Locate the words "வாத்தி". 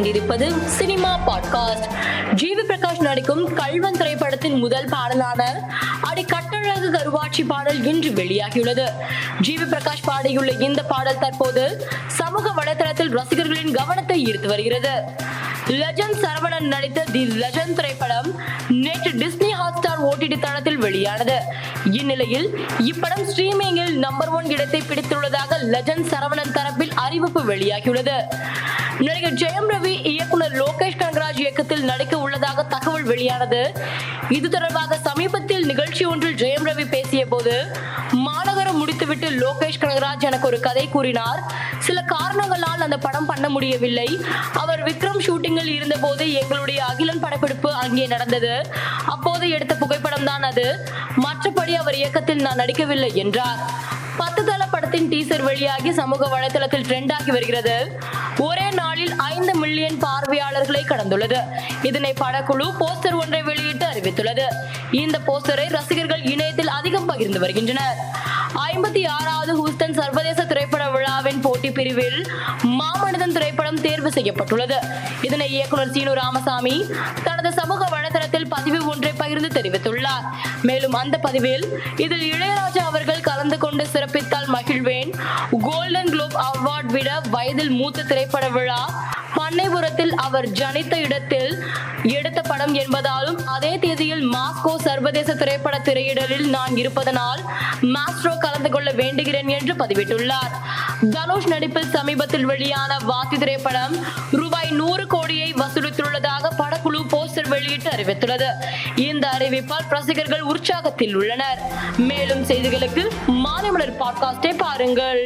102.96-103.38